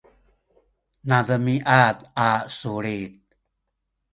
[1.09, 1.97] nademiad
[2.29, 3.13] a sulit